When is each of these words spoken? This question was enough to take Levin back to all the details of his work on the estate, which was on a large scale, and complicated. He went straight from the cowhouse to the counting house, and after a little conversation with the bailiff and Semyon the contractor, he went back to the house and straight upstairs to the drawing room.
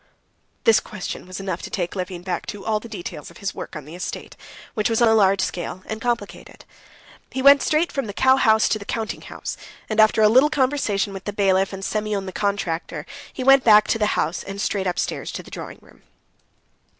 This 0.63 0.79
question 0.79 1.27
was 1.27 1.39
enough 1.39 1.61
to 1.61 1.69
take 1.69 1.95
Levin 1.95 2.23
back 2.23 2.47
to 2.47 2.65
all 2.65 2.79
the 2.79 2.89
details 2.89 3.29
of 3.29 3.37
his 3.37 3.53
work 3.53 3.75
on 3.75 3.85
the 3.85 3.93
estate, 3.93 4.35
which 4.73 4.89
was 4.89 4.99
on 4.99 5.07
a 5.07 5.13
large 5.13 5.41
scale, 5.41 5.83
and 5.85 6.01
complicated. 6.01 6.65
He 7.29 7.43
went 7.43 7.61
straight 7.61 7.91
from 7.91 8.07
the 8.07 8.11
cowhouse 8.11 8.67
to 8.69 8.79
the 8.79 8.85
counting 8.85 9.21
house, 9.21 9.57
and 9.89 9.99
after 9.99 10.23
a 10.23 10.27
little 10.27 10.49
conversation 10.49 11.13
with 11.13 11.25
the 11.25 11.33
bailiff 11.33 11.71
and 11.71 11.85
Semyon 11.85 12.25
the 12.25 12.31
contractor, 12.31 13.05
he 13.31 13.43
went 13.43 13.63
back 13.63 13.87
to 13.89 13.99
the 13.99 14.17
house 14.17 14.41
and 14.41 14.59
straight 14.59 14.87
upstairs 14.87 15.31
to 15.33 15.43
the 15.43 15.51
drawing 15.51 15.77
room. 15.83 16.01